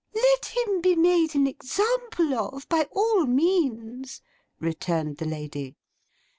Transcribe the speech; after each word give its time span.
'Let 0.15 0.45
him 0.57 0.81
be 0.81 0.95
made 0.95 1.35
an 1.35 1.45
example 1.45 2.33
of, 2.33 2.67
by 2.67 2.87
all 2.91 3.27
means,' 3.27 4.23
returned 4.59 5.17
the 5.17 5.25
lady. 5.27 5.75